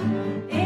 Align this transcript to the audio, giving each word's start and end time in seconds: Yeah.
Yeah. 0.00 0.59